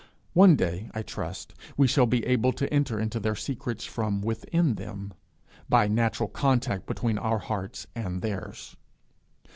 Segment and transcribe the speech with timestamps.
[0.33, 4.73] One day, I trust, we shall be able to enter into their secrets from within
[4.73, 5.13] them
[5.69, 8.75] by natural contact between our heart and theirs.